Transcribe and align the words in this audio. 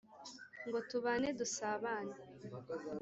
ngo 0.67 0.77
tubane 0.89 1.29
dusabane 1.39 2.15